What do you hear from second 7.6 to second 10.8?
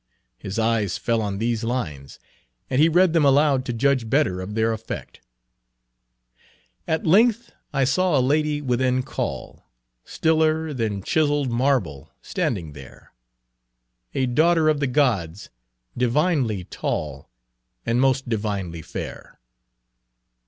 I saw a lady within call, Stiller